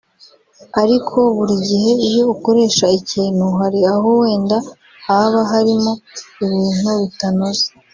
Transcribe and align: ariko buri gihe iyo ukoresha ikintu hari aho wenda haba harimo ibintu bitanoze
ariko 0.81 1.17
buri 1.35 1.55
gihe 1.67 1.91
iyo 2.07 2.23
ukoresha 2.35 2.85
ikintu 2.99 3.45
hari 3.59 3.79
aho 3.93 4.07
wenda 4.21 4.57
haba 5.05 5.41
harimo 5.51 5.91
ibintu 6.43 6.89
bitanoze 7.01 7.65